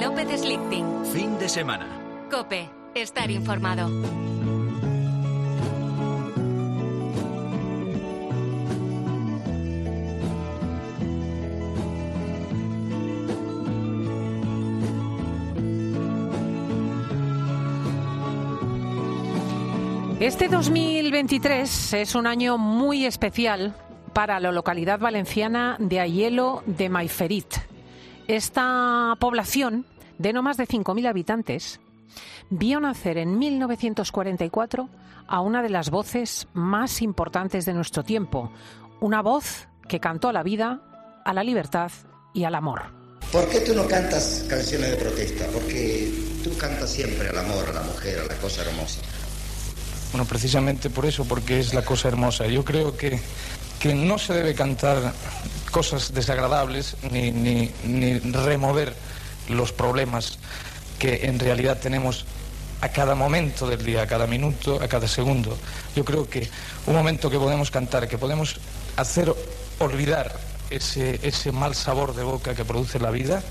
[0.00, 1.04] López Slichting.
[1.12, 1.86] Fin de semana.
[2.30, 3.90] Cope, estar informado.
[20.20, 23.74] Este 2023 es un año muy especial
[24.12, 27.55] para la localidad valenciana de Ayelo de Maiferit.
[28.28, 29.86] Esta población,
[30.18, 31.80] de no más de 5.000 habitantes,
[32.50, 34.88] vio nacer en 1944
[35.28, 38.50] a una de las voces más importantes de nuestro tiempo,
[39.00, 40.80] una voz que cantó a la vida,
[41.24, 41.92] a la libertad
[42.34, 42.82] y al amor.
[43.30, 45.46] ¿Por qué tú no cantas canciones de protesta?
[45.52, 49.02] Porque tú cantas siempre al amor, a la mujer, a la cosa hermosa.
[50.12, 52.46] Bueno, precisamente por eso, porque es la cosa hermosa.
[52.46, 53.20] Yo creo que,
[53.78, 55.12] que no se debe cantar
[55.70, 58.94] cosas desagradables ni, ni, ni remover
[59.48, 60.38] los problemas
[60.98, 62.24] que en realidad tenemos
[62.80, 65.56] a cada momento del día, a cada minuto, a cada segundo.
[65.94, 66.48] Yo creo que
[66.86, 68.56] un momento que podemos cantar, que podemos
[68.96, 69.34] hacer
[69.78, 70.38] olvidar
[70.70, 73.42] ese, ese mal sabor de boca que produce la vida,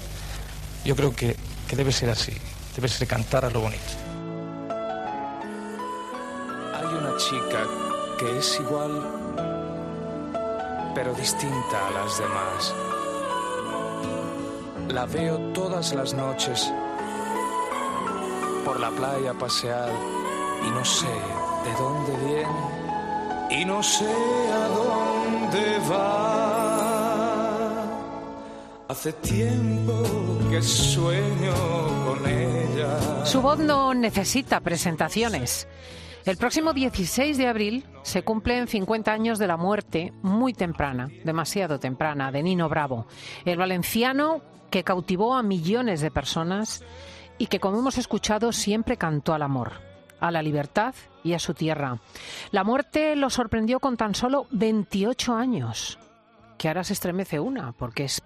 [0.84, 1.36] yo creo que,
[1.68, 2.34] que debe ser así,
[2.76, 3.84] debe ser cantar a lo bonito.
[6.74, 7.66] Hay una chica
[8.20, 9.02] que es igual,
[10.96, 12.74] pero distinta a las demás.
[14.88, 16.74] La veo todas las noches
[18.64, 19.92] por la playa pasear
[20.66, 24.10] y no sé de dónde viene y no sé
[24.52, 26.16] a dónde va.
[28.88, 30.04] Hace tiempo
[30.50, 31.54] que sueño
[32.06, 33.26] con ella.
[33.26, 35.68] Su voz no necesita presentaciones.
[36.26, 41.80] El próximo 16 de abril se cumplen 50 años de la muerte muy temprana, demasiado
[41.80, 43.06] temprana, de Nino Bravo,
[43.46, 44.42] el valenciano
[44.72, 46.84] que cautivó a millones de personas
[47.38, 49.74] y que, como hemos escuchado, siempre cantó al amor,
[50.20, 52.00] a la libertad y a su tierra.
[52.50, 56.00] La muerte lo sorprendió con tan solo 28 años,
[56.58, 58.24] que ahora se estremece una, porque es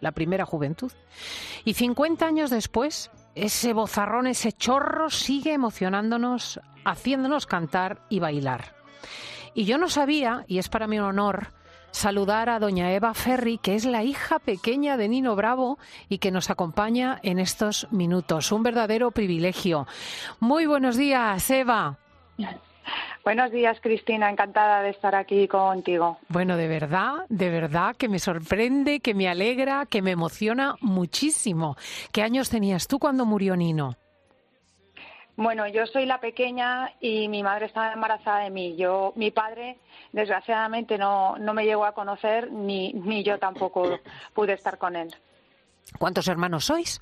[0.00, 0.92] la primera juventud.
[1.66, 3.10] Y 50 años después,
[3.44, 8.74] ese bozarrón, ese chorro sigue emocionándonos, haciéndonos cantar y bailar.
[9.54, 11.52] Y yo no sabía, y es para mí un honor,
[11.90, 15.78] saludar a doña Eva Ferri, que es la hija pequeña de Nino Bravo
[16.08, 18.52] y que nos acompaña en estos minutos.
[18.52, 19.86] Un verdadero privilegio.
[20.40, 21.98] Muy buenos días, Eva.
[23.24, 24.30] Buenos días, Cristina.
[24.30, 26.18] Encantada de estar aquí contigo.
[26.28, 31.76] Bueno, de verdad, de verdad que me sorprende, que me alegra, que me emociona muchísimo.
[32.12, 33.96] ¿Qué años tenías tú cuando murió Nino?
[35.36, 38.74] Bueno, yo soy la pequeña y mi madre estaba embarazada de mí.
[38.76, 39.78] Yo, mi padre,
[40.12, 44.00] desgraciadamente, no, no me llegó a conocer ni, ni yo tampoco
[44.34, 45.14] pude estar con él.
[45.96, 47.00] ¿Cuántos hermanos sois?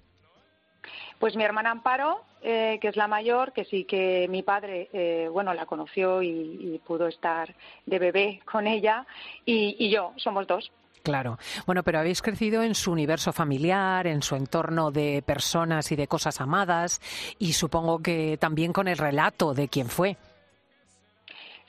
[1.18, 5.28] Pues mi hermana Amparo, eh, que es la mayor, que sí que mi padre, eh,
[5.32, 7.54] bueno, la conoció y, pudo estar
[7.86, 9.06] de bebé con ella,
[9.44, 10.70] y, y yo, somos dos.
[11.02, 11.38] Claro.
[11.66, 16.08] Bueno, pero habéis crecido en su universo familiar, en su entorno de personas y de
[16.08, 17.00] cosas amadas,
[17.38, 20.16] y supongo que también con el relato de quién fue.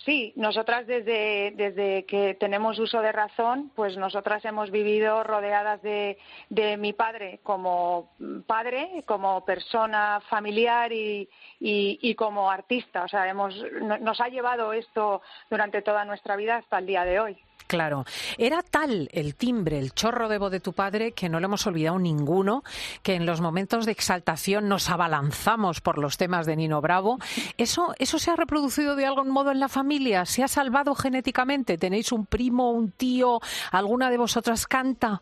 [0.08, 6.18] Sí, nosotras desde, desde que tenemos uso de razón, pues nosotras hemos vivido rodeadas de,
[6.50, 8.14] de mi padre como
[8.48, 11.28] padre, como persona familiar y,
[11.60, 13.04] y, y como artista.
[13.04, 13.54] O sea, hemos,
[14.00, 17.38] nos ha llevado esto durante toda nuestra vida hasta el día de hoy.
[17.68, 18.06] Claro.
[18.38, 21.68] Era tal el timbre, el chorro de voz de tu padre, que no lo hemos
[21.68, 22.64] olvidado ninguno,
[23.04, 27.20] que en los momentos de exaltación nos abalanzamos por los temas de Nino Bravo.
[27.58, 30.26] ¿Eso, eso se ha reproducido de algún modo en la familia?
[30.26, 31.78] ¿Se ha salvado genéticamente?
[31.78, 33.42] ¿Tenéis un primo, un tío?
[33.72, 35.22] ¿Alguna de vosotras canta?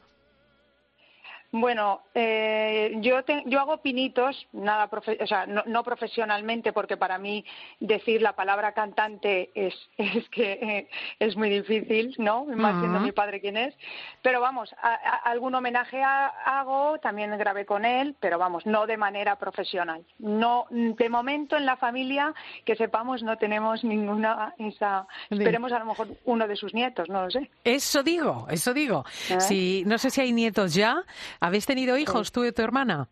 [1.57, 6.97] Bueno, eh, yo, te, yo hago pinitos, nada profe o sea, no, no, profesionalmente, porque
[6.97, 7.45] para mí
[7.79, 12.43] decir la palabra cantante es, es que eh, es muy difícil, ¿no?
[12.43, 12.79] Más uh -huh.
[12.81, 13.73] siendo mi padre quien es.
[14.21, 18.85] Pero vamos, a, a, algún homenaje a, hago, también grabé con él, pero vamos, no
[18.85, 20.03] de manera profesional.
[20.19, 22.33] No, de momento en la familia,
[22.65, 25.07] que sepamos, no tenemos ninguna esa.
[25.29, 27.49] Esperemos a lo mejor uno de sus nietos, no lo sé.
[27.63, 29.05] Eso digo, eso digo.
[29.29, 29.39] ¿Eh?
[29.39, 31.01] Si, no sé si hay nietos ya.
[31.45, 33.07] ¿Habéis tenido hijos tú y tu hermana?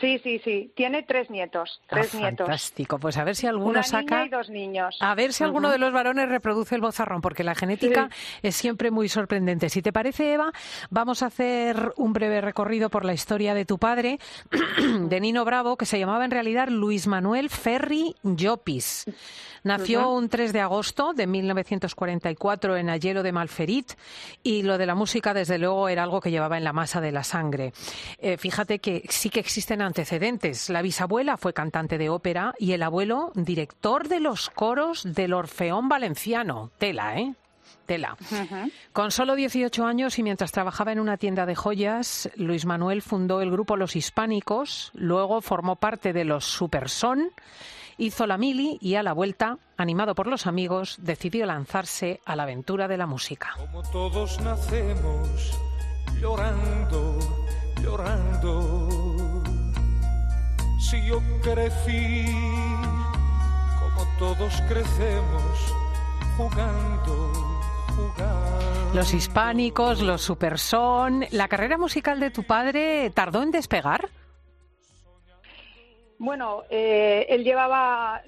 [0.00, 0.72] Sí, sí, sí.
[0.76, 1.80] Tiene tres nietos.
[1.82, 2.46] Ah, Tres nietos.
[2.46, 2.98] fantástico.
[2.98, 4.16] Pues a ver si alguno Una saca.
[4.16, 4.96] niña y dos niños.
[5.00, 8.08] A ver si alguno de los varones reproduce el bozarrón, porque la genética
[8.42, 9.68] es siempre muy sorprendente.
[9.70, 10.52] Si te parece, Eva,
[10.90, 14.18] vamos a hacer un breve recorrido por la historia de tu padre,
[15.00, 19.04] de Nino Bravo, que se llamaba en realidad Luis Manuel Ferri Llopis.
[19.64, 23.92] Nació un 3 de agosto de 1944 en Ayero de Malferit
[24.42, 27.10] y lo de la música, desde luego, era algo que llevaba en la masa de
[27.12, 27.72] la sangre.
[28.18, 30.70] Eh, fíjate que sí que existen antecedentes.
[30.70, 35.88] La bisabuela fue cantante de ópera y el abuelo director de los coros del Orfeón
[35.88, 36.70] Valenciano.
[36.78, 37.34] Tela, ¿eh?
[37.86, 38.16] Tela.
[38.92, 43.40] Con solo 18 años y mientras trabajaba en una tienda de joyas, Luis Manuel fundó
[43.40, 47.30] el grupo Los Hispánicos, luego formó parte de los Superson,
[47.96, 52.42] hizo la mili y a la vuelta, animado por los amigos, decidió lanzarse a la
[52.42, 53.54] aventura de la música.
[53.56, 55.58] Como todos nacemos
[56.20, 57.18] llorando,
[57.82, 58.97] llorando.
[60.78, 62.24] Si yo crecí,
[63.80, 65.74] como todos crecemos,
[66.36, 67.32] jugando,
[67.96, 68.94] jugando.
[68.94, 71.26] Los hispánicos, los superson.
[71.32, 74.08] ¿La carrera musical de tu padre tardó en despegar?
[76.18, 78.22] Bueno, eh, él llevaba,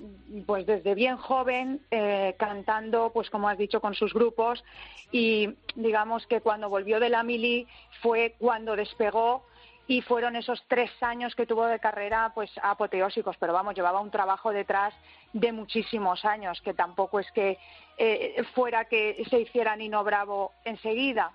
[0.47, 4.65] pues desde bien joven, eh, cantando, pues como has dicho, con sus grupos
[5.13, 7.67] y digamos que cuando volvió de la mili
[8.01, 9.45] fue cuando despegó
[9.91, 13.37] y fueron esos tres años que tuvo de carrera, pues apoteósicos.
[13.41, 14.95] Pero vamos, llevaba un trabajo detrás
[15.33, 17.59] de muchísimos años, que tampoco es que
[17.99, 21.33] eh, fuera que se hiciera Nino Bravo enseguida.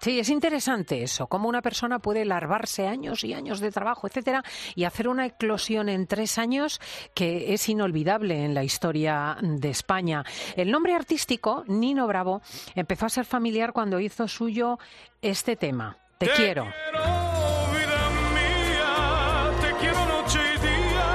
[0.00, 4.44] Sí, es interesante eso, cómo una persona puede larvarse años y años de trabajo, etcétera,
[4.74, 6.78] y hacer una eclosión en tres años
[7.14, 10.24] que es inolvidable en la historia de España.
[10.56, 12.42] El nombre artístico, Nino Bravo,
[12.74, 14.78] empezó a ser familiar cuando hizo suyo
[15.22, 15.96] este tema.
[16.18, 16.64] Te quiero.
[16.64, 18.02] vida
[18.34, 21.08] mía, te quiero noche y día,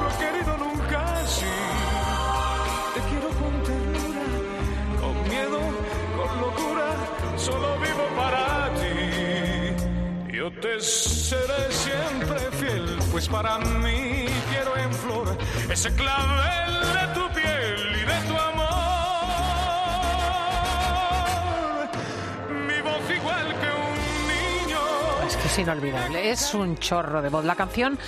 [0.00, 1.56] lo he querido nunca así.
[2.94, 4.24] Te quiero con ternura,
[4.98, 5.60] con miedo,
[6.16, 6.88] con locura,
[7.36, 10.32] solo vivo para ti.
[10.34, 15.36] Yo te seré siempre fiel, pues para mí quiero en flor
[15.70, 17.45] ese clavel de tu piel
[25.44, 27.44] Es es inolvidable, es un chorro de voz.
[27.44, 27.98] La canción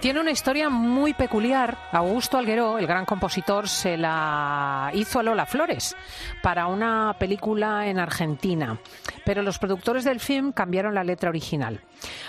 [0.00, 1.76] tiene una historia muy peculiar.
[1.92, 5.96] Augusto Algueró, el gran compositor, se la hizo a Lola Flores
[6.42, 8.78] para una película en Argentina.
[9.24, 11.80] Pero los productores del film cambiaron la letra original.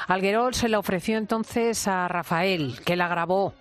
[0.07, 3.53] Algueró se la ofreció entonces a Rafael, que la grabó,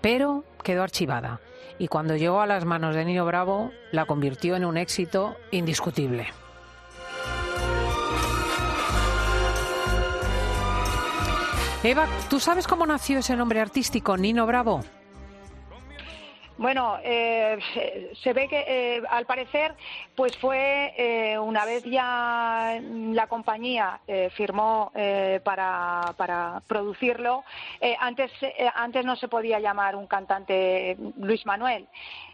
[0.00, 1.40] pero quedó archivada.
[1.78, 6.28] Y cuando llegó a las manos de Nino Bravo, la convirtió en un éxito indiscutible.
[11.82, 14.80] Eva, ¿tú sabes cómo nació ese nombre artístico, Nino Bravo?
[16.58, 17.58] Bueno, eh,
[18.22, 19.74] se ve que eh, al parecer,
[20.14, 27.44] pues fue eh, una vez ya la compañía eh, firmó eh, para, para producirlo.
[27.80, 28.30] eh, antes,
[28.74, 31.88] antes no se podía llamar un cantante Luis Manuel.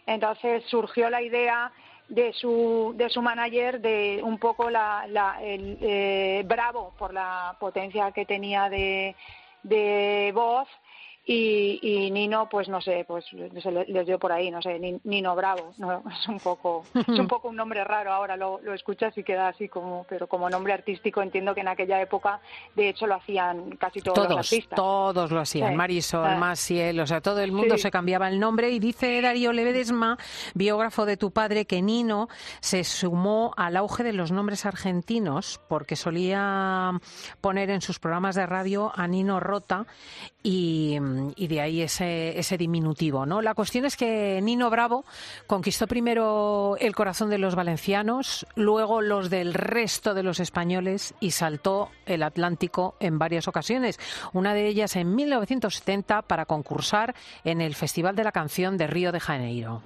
[0.07, 1.71] Entonces surgió la idea
[2.09, 7.57] de su, de su manager de un poco la, la- el, eh, bravo por la
[7.59, 9.15] potencia que tenía de,
[9.63, 10.69] de voz
[11.29, 14.79] y, y Nino pues no sé pues se le- les dio por ahí no sé
[14.79, 18.61] Ni- Nino Bravo no es un poco es un poco un nombre raro ahora lo,
[18.63, 22.41] lo escuchas y queda así como pero como nombre artístico entiendo que en aquella época
[22.77, 25.71] de hecho lo hacían casi todos, los artistas todos lo hacían.
[25.71, 25.75] Sí.
[25.77, 26.37] Marisol, Ah.
[26.37, 27.83] Maciel, o sea, todo el mundo Sí.
[27.83, 28.71] se cambiaba el nombre.
[28.71, 30.17] Y dice Darío Ledesma,
[30.55, 32.29] biógrafo de tu padre, que Nino
[32.61, 36.93] se sumó al auge de los nombres argentinos porque solía
[37.41, 39.87] poner en sus programas de radio a Nino Rota
[40.43, 40.99] y,
[41.37, 43.27] y de ahí ese, diminutivo.
[43.27, 43.43] ¿no?
[43.43, 45.05] La cuestión es que Nino Bravo
[45.47, 51.33] conquistó primero el corazón de los valencianos, luego los del resto de los españoles y
[51.33, 53.99] saltó el Atlántico en varias ocasiones.
[54.33, 59.13] Una de ellas en 1970 para concursar en el Festival de la Canción de Río
[59.13, 59.83] de Janeiro.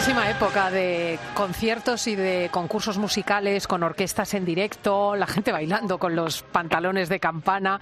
[0.00, 5.98] Bellísima época de conciertos y de concursos musicales con orquestas en directo, la gente bailando
[5.98, 7.78] con los pantalones de campana.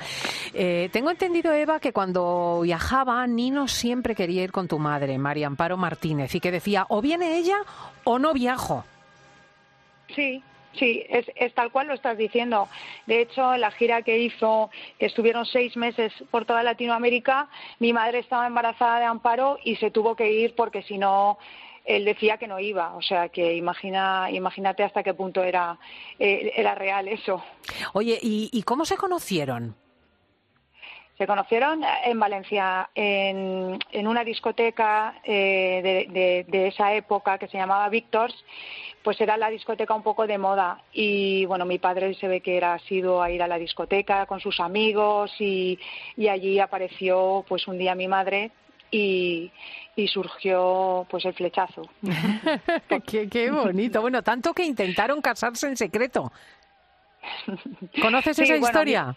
[0.52, 5.46] Eh, tengo entendido, Eva, que cuando viajaba, Nino siempre quería ir con tu madre, María
[5.46, 7.58] Amparo Martínez, y que decía, o viene ella
[8.02, 8.84] o no viajo.
[10.16, 12.68] Sí, Sí, es, es tal cual lo estás diciendo.
[13.06, 17.48] De hecho, en la gira que hizo, que estuvieron seis meses por toda Latinoamérica,
[17.80, 21.38] mi madre estaba embarazada de Amparo y se tuvo que ir porque si no
[21.88, 25.78] él decía que no iba, o sea que imagina, imagínate hasta qué punto era,
[26.18, 27.42] eh, era real eso.
[27.94, 29.74] Oye, ¿y, y cómo se conocieron?
[31.16, 37.48] Se conocieron en Valencia, en, en una discoteca eh, de, de- de esa época que
[37.48, 38.36] se llamaba Victors,
[39.02, 40.80] pues era la discoteca un poco de moda.
[40.92, 44.38] Y bueno, mi padre se ve que era asiduo a ir a la discoteca con
[44.38, 45.76] sus amigos y,
[46.16, 48.52] y allí apareció pues un día mi madre
[48.90, 49.50] y,
[49.96, 51.82] y surgió pues el flechazo.
[53.06, 54.00] qué, qué bonito.
[54.00, 56.32] Bueno, tanto que intentaron casarse en secreto.
[58.00, 59.16] ¿Conoces Sí, esa bueno, historia?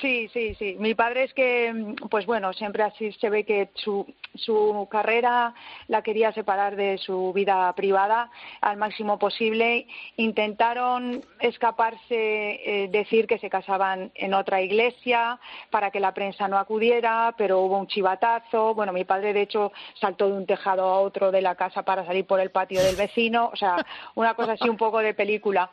[0.00, 0.76] Sí, sí, sí.
[0.78, 5.54] Mi padre es que, mm, pues bueno, siempre así se ve que su, su carrera
[5.88, 8.30] la quería separar de su vida privada
[8.62, 9.86] al máximo posible.
[10.16, 15.38] Intentaron escaparse, eh, decir que se casaban en otra iglesia
[15.70, 18.74] para que la prensa no acudiera, pero hubo un chivatazo.
[18.74, 22.06] Bueno, mi padre de hecho saltó de un tejado a otro de la casa para
[22.06, 23.50] salir por el patio del vecino.
[23.52, 25.70] O sea, una cosa así un poco de película.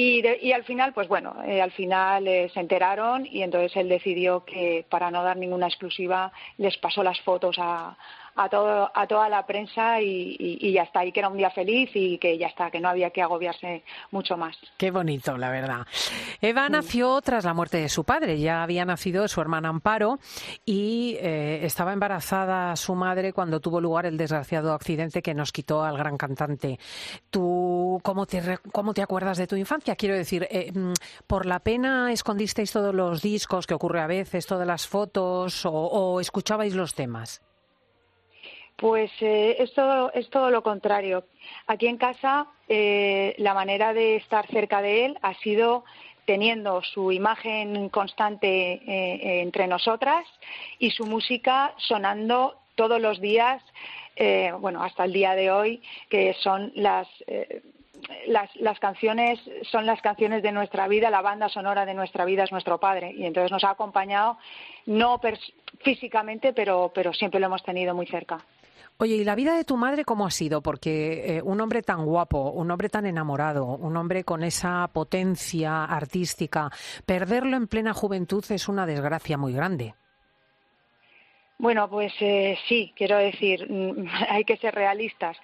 [0.00, 3.74] Y, de- y al final, pues bueno, eh, al final eh, se enteraron y entonces
[3.76, 7.96] él decidió que para no dar ninguna exclusiva les pasó las fotos a,
[8.38, 11.36] a, todo, a toda la prensa y, y- y ya está, y que era un
[11.36, 14.56] día feliz y que ya está, que no había que agobiarse mucho más.
[14.76, 15.86] Qué bonito, la verdad.
[16.40, 18.38] Eva nació tras la muerte de su padre.
[18.38, 20.18] Ya había nacido su hermana Amparo
[20.64, 25.82] y eh, estaba embarazada su madre cuando tuvo lugar el desgraciado accidente que nos quitó
[25.82, 26.78] al gran cantante.
[27.30, 29.96] ¿Tú cómo te, cómo te acuerdas de tu infancia?
[29.96, 30.92] Quiero decir, eh, mm,
[31.26, 35.72] ¿por la pena escondisteis todos los discos que ocurre a veces, todas las fotos o,
[35.72, 37.42] o escuchabais los temas?
[38.78, 41.24] Pues eh, es, todo, es todo lo contrario.
[41.66, 45.84] Aquí en casa eh, la manera de estar cerca de él ha sido
[46.28, 50.26] teniendo su imagen constante eh, entre nosotras
[50.78, 53.62] y su música sonando todos los días,
[54.14, 57.62] eh, bueno, hasta el día de hoy, que son las, eh,
[58.26, 62.44] las, las canciones, son las canciones de nuestra vida, la banda sonora de nuestra vida
[62.44, 64.36] es nuestro padre y entonces nos ha acompañado
[64.84, 65.18] no
[65.82, 68.38] físicamente, pero, pero siempre lo hemos tenido muy cerca.
[69.00, 70.60] Oye, ¿y la vida de tu madre cómo ha sido?
[70.60, 75.84] Porque eh, un hombre tan guapo, un hombre tan enamorado, un hombre con esa potencia
[75.84, 76.68] artística,
[77.06, 79.94] perderlo en plena juventud es una desgracia muy grande.
[81.58, 83.68] Bueno, pues eh, sí, quiero decir,
[84.30, 85.36] hay que ser realistas.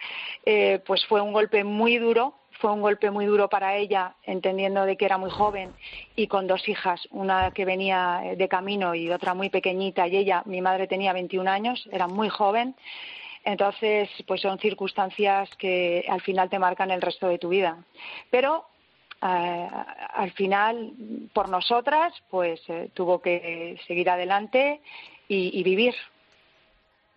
[0.44, 4.84] Eh, pues fue un golpe muy duro, fue un golpe muy duro para ella, entendiendo
[4.84, 5.73] de que era muy joven
[6.16, 10.42] y con dos hijas, una que venía de camino y otra muy pequeñita, y ella,
[10.44, 12.75] mi madre tenía 21 años, era muy joven.
[13.44, 17.76] Entonces, pues son circunstancias que al final te marcan el resto de tu vida.
[18.30, 18.66] Pero
[19.20, 19.68] eh,
[20.14, 20.92] al final,
[21.32, 24.80] por nosotras, pues eh, tuvo que seguir adelante
[25.28, 25.94] y, y vivir.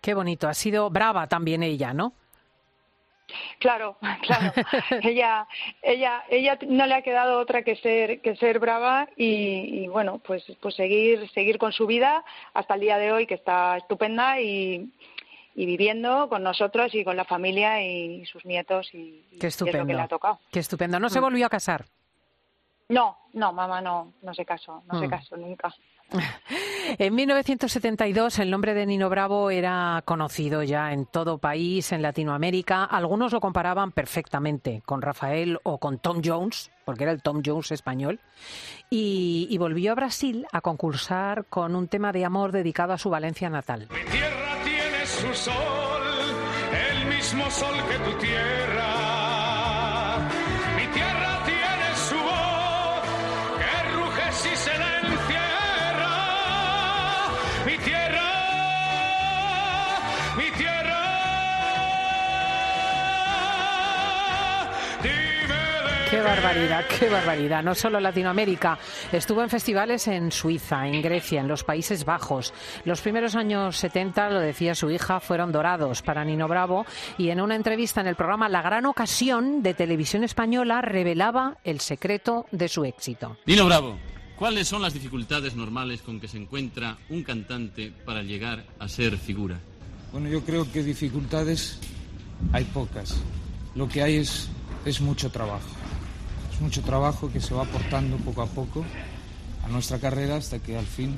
[0.02, 2.14] Qué bonito, ha sido brava también ella, ¿no?
[3.60, 4.54] Claro, claro.
[5.02, 5.48] ella,
[5.82, 10.20] ella, ella no le ha quedado otra que ser, que ser brava y, y, bueno,
[10.20, 14.40] pues, pues seguir, seguir con su vida hasta el día de hoy, que está estupenda
[14.40, 14.90] y,
[15.58, 19.60] y viviendo con nosotros y con la familia y sus nietos y, y Qué es
[19.60, 19.94] lo que estupendo.
[19.94, 20.40] le ha tocado.
[20.52, 21.00] Qué estupendo.
[21.00, 21.24] ¿No se Mm.
[21.24, 21.86] volvió a casar?
[22.90, 25.10] No, no, mamá no, no se casó, no se Mm.
[25.10, 25.74] casó nunca.
[27.00, 32.86] En 1972 el nombre de Nino Bravo era conocido ya en todo país, en Latinoamérica.
[32.86, 37.72] Algunos lo comparaban perfectamente con Rafael o con Tom Jones, porque era el Tom Jones
[37.74, 38.22] español.
[38.90, 43.10] Y, y volvió a Brasil a concursar con un tema de amor dedicado a su
[43.10, 43.90] Valencia natal.
[43.92, 44.47] Mi tierra
[45.22, 46.04] su sol,
[46.90, 49.17] el mismo sol que tu tierra.
[66.18, 67.64] Qué barbaridad, qué barbaridad.
[67.64, 68.80] No solo Latinoamérica,
[69.12, 72.56] estuvo en festivales en Suiza, en Grecia, en los Países Bajos.
[72.86, 76.88] Los primeros años 70, lo decía su hija, fueron dorados para Nino Bravo
[77.20, 81.82] y en una entrevista en el programa La Gran Ocasión de Televisión Española revelaba el
[81.82, 83.38] secreto de su éxito.
[83.46, 84.00] Nino Bravo,
[84.38, 89.20] ¿cuáles son las dificultades normales con que se encuentra un cantante para llegar a ser
[89.20, 89.60] figura?
[90.12, 91.80] Bueno, yo creo que dificultades
[92.54, 93.22] hay pocas.
[93.76, 94.50] Lo que hay es,
[94.84, 95.87] es mucho trabajo.
[96.58, 98.84] Es mucho trabajo que se va aportando poco a poco
[99.64, 101.16] a nuestra carrera hasta que al fin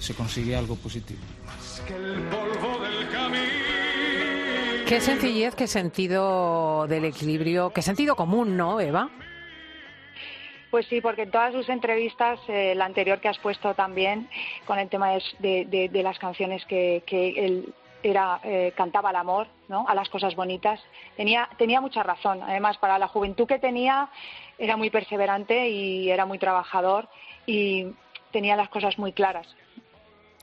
[0.00, 1.20] se consigue algo positivo.
[4.88, 9.08] Qué sencillez, qué sentido del equilibrio, qué sentido común, ¿no, Eva?
[10.72, 14.28] Pues sí, porque en todas sus entrevistas, eh, la anterior que has puesto también,
[14.64, 19.16] con el tema de, de, de las canciones que, que él era, eh, cantaba al
[19.16, 19.86] amor, ¿no?
[19.88, 20.80] a las cosas bonitas,
[21.16, 22.42] tenía, tenía mucha razón.
[22.42, 24.08] Además, para la juventud que tenía,
[24.58, 27.08] era muy perseverante y era muy trabajador
[27.46, 27.86] y
[28.32, 29.46] tenía las cosas muy claras.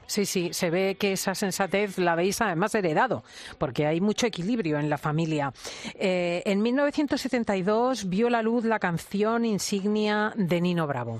[0.06, 3.24] Sí, sí, se ve que esa sensatez la habéis además heredado,
[3.58, 5.54] porque hay mucho equilibrio en la familia.
[5.96, 11.20] Eh, en 1972 vio la luz la canción insignia de Nino Bravo.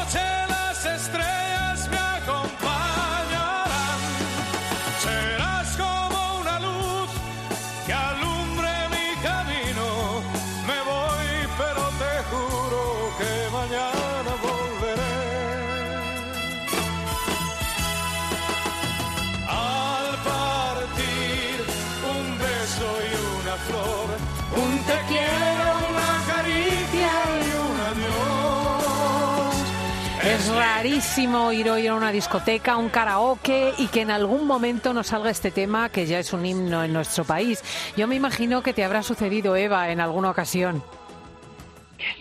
[30.31, 35.07] Es rarísimo ir hoy a una discoteca, un karaoke y que en algún momento nos
[35.07, 37.61] salga este tema que ya es un himno en nuestro país.
[37.97, 40.81] Yo me imagino que te habrá sucedido, Eva, en alguna ocasión.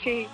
[0.03, 0.27] Sí,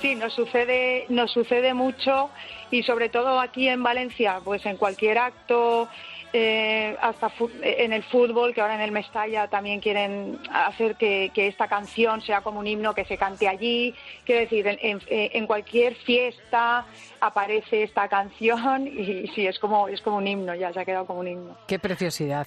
[0.00, 2.30] sí, nos sucede, nos sucede mucho
[2.72, 5.88] y sobre todo aquí en Valencia, pues en cualquier acto,
[6.32, 11.30] eh, hasta fu- en el fútbol, que ahora en el Mestalla también quieren hacer que,
[11.34, 13.94] que esta canción sea como un himno que se cante allí.
[14.24, 16.86] Quiero decir, en, en- en cualquier fiesta
[17.20, 21.06] aparece esta canción y sí, es como, es como un himno, ya se ha quedado
[21.06, 21.56] como un himno.
[21.66, 22.46] Qué preciosidad.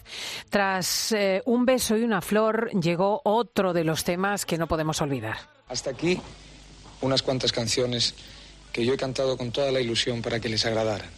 [0.50, 5.02] Tras eh, un beso y una flor llegó otro de los temas que no podemos
[5.02, 5.38] olvidar.
[5.68, 6.20] Hasta aquí
[7.02, 8.16] unas cuantas canciones
[8.72, 11.10] que yo he cantado con toda la ilusión para que les agradaran.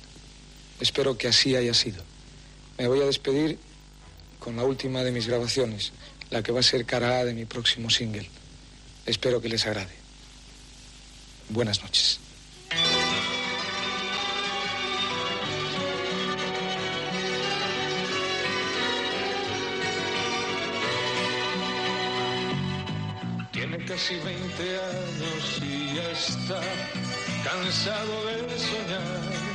[0.80, 2.04] Espero que así haya sido.
[2.78, 3.58] Me voy a despedir
[4.40, 5.94] con la última de mis grabaciones,
[6.30, 8.30] la que va a ser cara A de mi próximo single.
[9.06, 9.94] Espero que les agrade.
[11.50, 12.20] Buenas noches.
[23.52, 26.62] Tiene casi 20 años y ya está
[27.44, 29.55] cansado de soñar.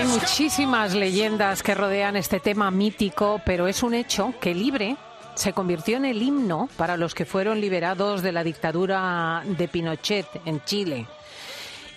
[0.00, 4.96] Hay muchísimas leyendas que rodean este tema mítico, pero es un hecho que Libre
[5.34, 10.26] se convirtió en el himno para los que fueron liberados de la dictadura de Pinochet
[10.46, 11.06] en Chile.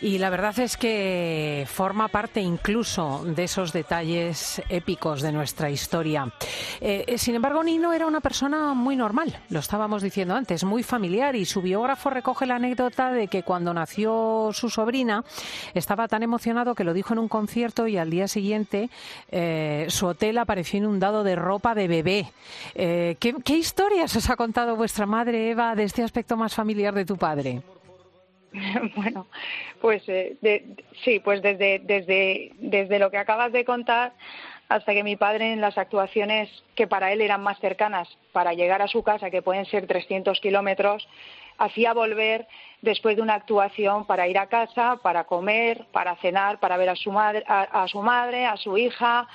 [0.04, 6.30] Y la verdad es que forma parte incluso de esos detalles épicos de nuestra historia.
[6.82, 10.84] Eh, eh, sin embargo, Nino era una persona muy normal, lo estábamos diciendo antes, muy
[10.84, 15.24] familiar y su biógrafo recoge la anécdota de que cuando nació su sobrina
[15.74, 18.90] estaba tan emocionado que lo dijo en un concierto y al día siguiente
[19.32, 22.34] eh, su hotel apareció inundado de ropa de bebé.
[22.76, 27.06] ¿qué, ¿Qué historias os ha contado vuestra madre, Eva, de este aspecto más familiar de
[27.06, 27.62] tu padre?
[28.96, 29.28] bueno,
[29.82, 34.14] pues eh, de- sí, pues desde, desde, desde lo que acabas de contar
[34.70, 38.82] hasta que mi padre en las actuaciones que para él eran más cercanas para llegar
[38.82, 41.08] a su casa, que pueden ser 300 kilómetros,
[41.58, 42.48] hacía volver
[42.82, 46.96] después de una actuación para ir a casa, para comer, para cenar, para ver a
[46.96, 49.28] su madre, a, a su madre, a su hija,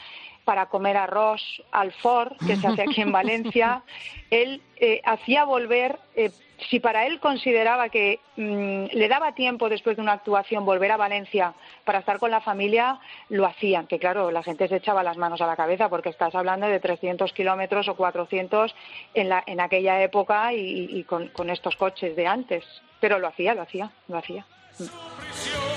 [0.48, 3.82] para comer arroz al for, que se hace aquí en Valencia,
[4.30, 6.30] él eh, hacía volver, eh,
[6.70, 10.96] si para él consideraba que mm, le daba tiempo después de una actuación volver a
[10.96, 11.52] Valencia
[11.84, 13.86] para estar con la familia, lo hacían.
[13.88, 16.80] Que claro, la gente se echaba las manos a la cabeza porque estás hablando de
[16.80, 18.74] 300 kilómetros o 400
[19.12, 22.64] en, la, en aquella época y, y con, con estos coches de antes.
[23.00, 24.46] Pero lo hacía, lo hacía, lo hacía.
[24.78, 25.67] prisión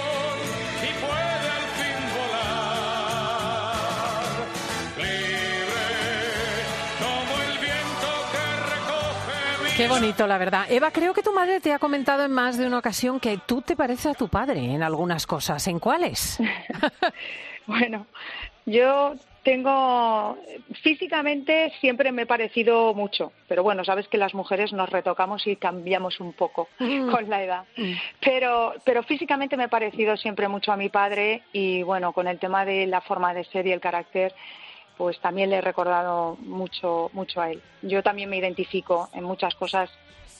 [9.81, 10.67] Qué bonito, la verdad.
[10.69, 13.63] Eva, creo que tu madre te ha comentado en más de una ocasión que tú
[13.63, 15.67] te pareces a tu padre en algunas cosas.
[15.67, 16.37] ¿En cuáles?
[17.67, 18.07] Bueno,
[18.65, 19.13] yo
[19.43, 20.35] tengo
[20.81, 25.55] físicamente siempre me he parecido mucho, pero bueno, sabes que las mujeres nos retocamos y
[25.55, 27.65] cambiamos un poco con la edad.
[28.19, 32.39] Pero pero físicamente me he parecido siempre mucho a mi padre y bueno, con el
[32.39, 34.33] tema de la forma de ser y el carácter
[35.01, 37.59] pues también le he recordado mucho mucho a él.
[37.81, 39.89] Yo también me identifico en muchas cosas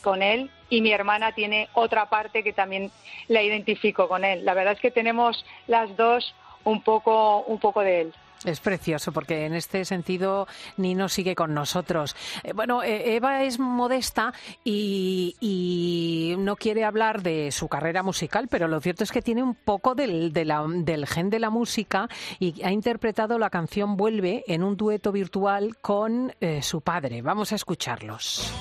[0.03, 2.91] con él y mi hermana tiene otra parte que también
[3.27, 4.45] la identifico con él.
[4.45, 8.13] La verdad es que tenemos las dos un poco un poco de él.
[8.45, 12.15] Es precioso porque en este sentido Nino sigue con nosotros.
[12.43, 18.67] Eh, bueno, eh, Eva es modesta y, no quiere hablar de su carrera musical, pero
[18.67, 22.07] lo cierto es que tiene un poco del, de la- del gen de la música
[22.39, 27.21] y ha interpretado la canción Vuelve en un dueto virtual con eh, su padre.
[27.21, 28.51] Vamos a escucharlos.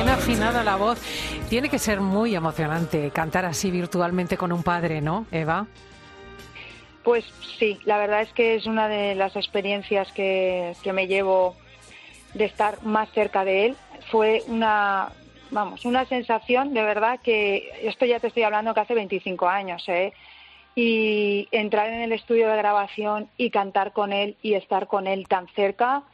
[0.00, 0.98] Bien afinada la voz.
[1.50, 5.66] Tiene que ser muy emocionante cantar así virtualmente con un padre, ¿no, Eva?
[7.04, 7.22] Pues
[7.58, 11.54] sí, la verdad es que es una de las experiencias que, que me llevo
[12.32, 13.76] de estar más cerca de él.
[14.10, 15.10] Fue una,
[15.50, 19.86] vamos, una sensación de verdad que esto ya te estoy hablando que hace 25 años,
[19.86, 20.14] ¿eh?
[20.74, 25.28] Y entrar en el estudio de grabación y cantar con él y estar con él
[25.28, 26.04] tan cerca,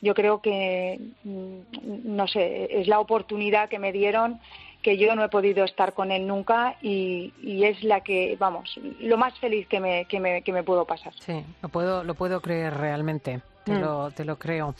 [0.00, 1.58] yo creo que, mm,
[2.04, 4.40] no sé, es la oportunidad que me dieron
[4.82, 8.78] que yo no he podido estar con él nunca y, y es la que, vamos,
[9.00, 11.12] lo más feliz que me, que me, que me pudo pasar.
[11.18, 13.40] Sí, lo puedo, lo puedo creer realmente.
[13.68, 13.80] Te, Mm.
[13.80, 14.74] lo, te lo creo.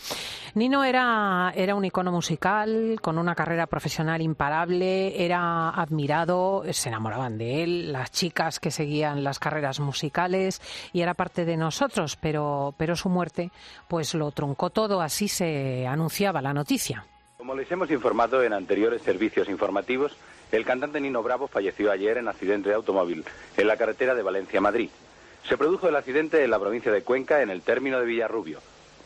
[0.55, 7.37] Nino era, era un icono musical, con una carrera profesional imparable, era admirado, se enamoraban
[7.39, 10.61] de él, las chicas que seguían las carreras musicales
[10.93, 13.51] y era parte de nosotros, pero, pero su muerte
[13.89, 17.05] pues lo truncó todo, así se anunciaba la noticia.
[17.37, 20.17] Como les hemos informado en anteriores servicios informativos,
[20.51, 23.25] el cantante Nino Bravo falleció ayer en accidente de automóvil
[23.57, 24.89] en la carretera de Valencia a Madrid.
[25.49, 28.59] Se produjo el accidente en la provincia de Cuenca, en el término de Villarrubio.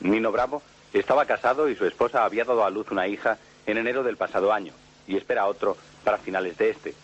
[0.02, 0.62] Nino Bravo
[0.92, 4.52] estaba casado y su esposa había dado a luz una hija en enero del pasado
[4.52, 4.72] año
[5.06, 6.94] y espera otro para finales de este.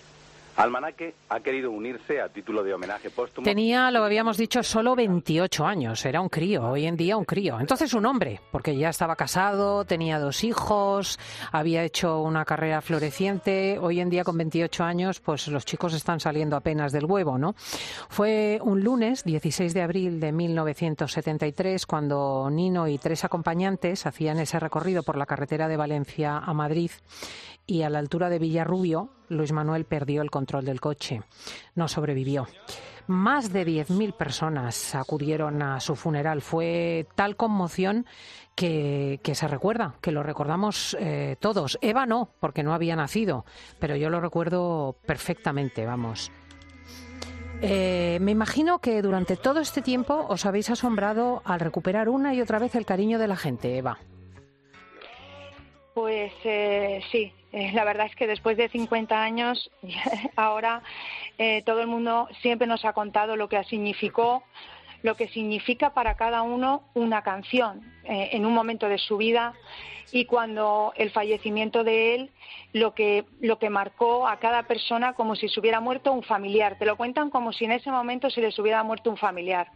[0.59, 3.45] Almanaque ha querido unirse a título de homenaje póstumo.
[3.45, 7.61] Tenía, lo habíamos dicho, solo 28 años, era un crío, hoy en día un crío.
[7.61, 11.21] Entonces un hombre, porque ya estaba casado, tenía dos hijos,
[11.53, 16.19] había hecho una carrera floreciente, hoy en día con 28 años, pues los chicos están
[16.19, 17.55] saliendo apenas del huevo, ¿no?
[18.09, 24.59] Fue un lunes, 16 de abril de 1973, cuando Nino y tres acompañantes hacían ese
[24.59, 26.91] recorrido por la carretera de Valencia a Madrid
[27.69, 31.21] y a la altura de Villarrubio, Luis Manuel perdió el control del coche.
[31.75, 32.49] No sobrevivió.
[33.07, 36.41] Más de 10.000 personas acudieron a su funeral.
[36.41, 38.07] Fue tal conmoción
[38.55, 41.79] que, se recuerda, que lo recordamos eh, todos.
[41.83, 43.45] Eva no, porque no había nacido,
[43.79, 46.33] pero yo lo recuerdo perfectamente, vamos.
[47.61, 52.41] Eh, me imagino que durante todo este tiempo os habéis asombrado al recuperar una y
[52.41, 53.99] otra vez el cariño de la gente, Eva.
[55.95, 59.71] Pues eh, sí, eh, la verdad es que después de 50 años,
[60.37, 60.83] ahora
[61.39, 64.43] eh, todo el mundo siempre nos ha contado lo que significó
[65.03, 69.55] lo que significa para cada uno una canción eh, en un momento de su vida
[70.11, 72.31] y cuando el fallecimiento de él
[72.73, 76.77] lo que lo que marcó a cada persona como si se hubiera muerto un familiar.
[76.79, 79.69] Te lo cuentan como si en ese momento se les hubiera muerto un familiar.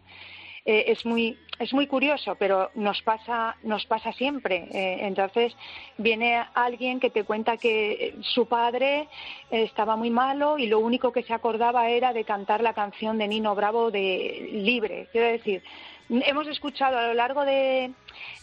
[0.64, 4.68] Eh, es muy es muy curioso, pero nos pasa nos pasa siempre.
[4.72, 5.56] Eh, entonces
[5.98, 9.08] viene alguien que te cuenta que su padre
[9.50, 13.28] estaba muy malo y lo único que se acordaba era de cantar la canción de
[13.28, 15.08] Nino Bravo de Libre.
[15.12, 15.62] Quiero decir,
[16.08, 17.92] hemos escuchado a lo largo de,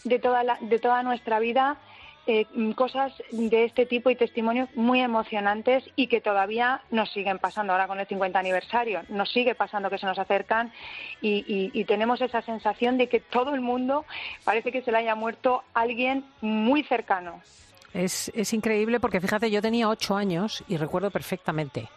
[0.04, 1.78] de toda la- de toda nuestra vida
[2.30, 7.72] eh, cosas de este tipo y testimonios muy emocionantes y que todavía nos siguen pasando
[7.72, 9.02] ahora con el 50 aniversario.
[9.08, 10.72] Nos sigue pasando que se nos acercan
[11.20, 14.04] y, y- y tenemos esa sensación de que todo el mundo
[14.44, 17.40] parece que se le haya muerto alguien muy cercano.
[17.92, 21.88] Es, es increíble porque fíjate, yo tenía ocho años y recuerdo perfectamente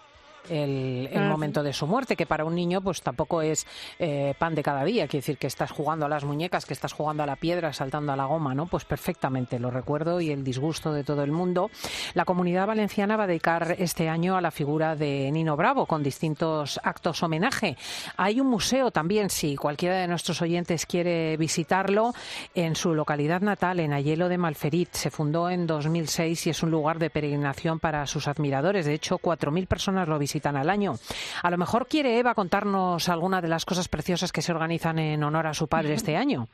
[0.49, 1.29] el, el Ujú.
[1.29, 3.65] momento de su muerte, que para un niño pues tampoco es
[3.99, 6.93] eh, pan de cada día, quiere decir que estás jugando a las muñecas, que estás
[6.93, 8.65] jugando a la piedra, saltando a la goma, ¿no?
[8.67, 11.69] Pues perfectamente, lo recuerdo y el disgusto de todo el mundo.
[12.13, 16.03] La comunidad valenciana va a dedicar este año a la figura de Nino Bravo con
[16.03, 17.77] distintos actos homenaje.
[18.17, 22.13] Hay un museo también, si cualquiera de nuestros oyentes quiere visitarlo,
[22.55, 24.93] en su localidad natal, en Ayelo de Malferit.
[24.93, 28.85] Se fundó en 2006 y es un lugar de peregrinación para sus admiradores.
[28.85, 30.95] De hecho, 4.000 personas lo visitan al año.
[31.43, 35.23] A lo mejor quiere Eva contarnos alguna de las cosas preciosas que se organizan en
[35.23, 36.47] honor a su padre este año.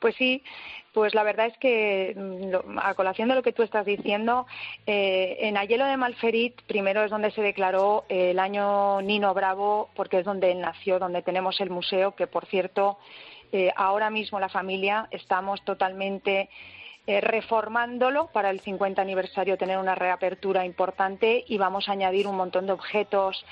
[0.00, 0.42] Pues sí,
[0.92, 4.46] pues la verdad es que mm, lo- a colación de lo que tú estás diciendo,
[4.86, 9.90] eh, en Ayelo de Malferit primero es donde se declaró eh, el año Nino Bravo,
[9.96, 12.98] porque es donde él nació, donde tenemos el museo, que por cierto,
[13.52, 16.48] eh, ahora mismo la familia estamos totalmente
[17.06, 22.36] eh, reformándolo para el 50 aniversario, tener una reapertura importante y vamos a añadir un
[22.36, 23.44] montón de objetos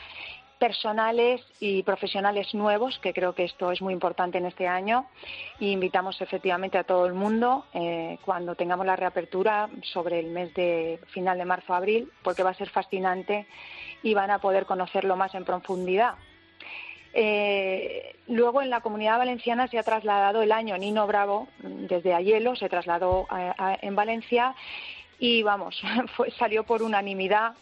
[0.59, 5.07] personales y profesionales nuevos, que creo que esto es muy importante en este año.
[5.59, 10.55] Y invitamos efectivamente a todo el mundo eh, cuando tengamos la reapertura sobre el mes
[10.55, 13.47] de final de marzo-abril, porque va a ser fascinante
[14.03, 16.15] y van a poder conocerlo más en profundidad.
[17.17, 22.13] Eh, luego en la comunidad valenciana se ha trasladado el año Nino Bravo mm, desde
[22.13, 24.55] Ayelo, se trasladó a- en Valencia
[25.21, 25.81] y vamos,
[26.17, 27.53] fue- salió por unanimidad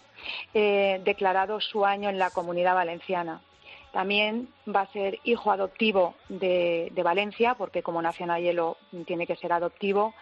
[0.54, 3.42] eh, declarado su año en la comunidad valenciana.
[3.92, 9.36] También va a ser hijo adoptivo de, Valencia, porque como nació en Ayelo tiene que
[9.36, 10.14] ser adoptivo,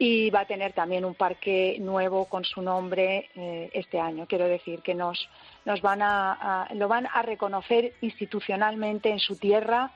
[0.00, 4.26] y va a tener también un parque nuevo con su nombre eh, este año.
[4.28, 5.28] Quiero decir que nos,
[5.64, 9.90] nos van a, a- lo van a reconocer institucionalmente en su tierra,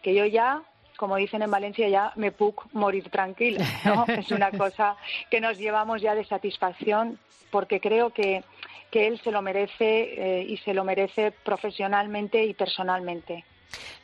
[0.00, 0.62] que yo ya,
[0.96, 3.64] como dicen en Valencia, ya me puc morir tranquila.
[3.84, 4.04] ¿no?
[4.14, 4.96] es una cosa
[5.30, 7.18] que nos llevamos ya de satisfacción,
[7.50, 8.44] porque creo que,
[8.92, 13.44] que él se lo merece eh, y se lo merece profesionalmente y personalmente.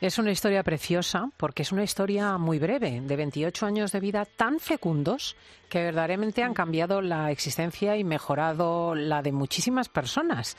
[0.01, 4.25] Es una historia preciosa porque es una historia muy breve, de 28 años de vida
[4.25, 5.35] tan fecundos
[5.69, 10.57] que verdaderamente han cambiado la existencia y mejorado la de muchísimas personas.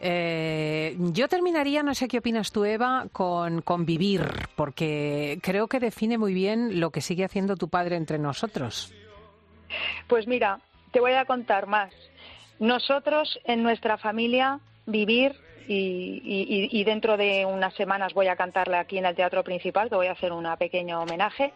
[0.00, 4.22] Eh, yo terminaría, no sé qué opinas tú, Eva, con, con vivir,
[4.56, 8.92] porque creo que define muy bien lo que sigue haciendo tu padre entre nosotros.
[10.06, 10.60] Pues mira,
[10.92, 11.92] te voy a contar más.
[12.60, 15.34] Nosotros en nuestra familia vivir
[15.68, 19.88] y, y- y dentro de unas semanas voy a cantarla aquí en el Teatro Principal,
[19.88, 21.52] que voy a hacer un pequeño homenaje.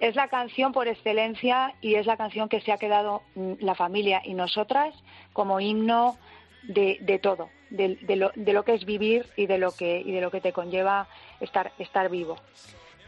[0.00, 3.74] Es la canción por excelencia y es la canción que se ha quedado mm, la
[3.74, 4.94] familia y nosotras
[5.32, 6.16] como himno
[6.62, 10.12] de, todo, de, de lo, de lo que es vivir y de lo que, y
[10.12, 11.08] de lo que te conlleva
[11.40, 12.36] estar, estar vivo.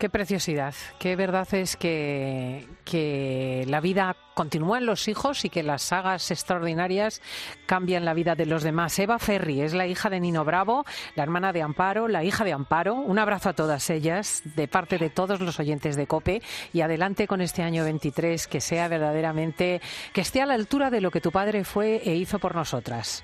[0.03, 5.63] Qué preciosidad, qué verdad es que, que la vida continúa en los hijos y que
[5.63, 7.23] las sagas extraordinarias
[7.67, 8.99] cambian la vida de los demás.
[8.99, 10.85] Eva Ferri es la hija de Nino Bravo,
[11.15, 12.97] la hermana de Amparo, la hija de Amparo.
[12.97, 17.29] Un abrazo a todas ellas de parte de todos los oyentes de COPE y adelante
[17.29, 19.81] con este año 23 que sea verdaderamente,
[20.13, 23.23] que esté a la altura de lo que tu padre fue e hizo por nosotras.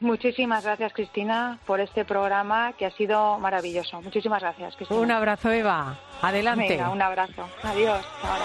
[0.00, 4.02] Muchísimas gracias, Cristina, por este programa que ha sido maravilloso.
[4.02, 5.00] Muchísimas gracias, Cristina.
[5.00, 5.96] Un abrazo, Eva.
[6.20, 6.68] Adelante.
[6.68, 7.48] Venga, un abrazo.
[7.62, 8.04] Adiós.
[8.22, 8.44] Ahora.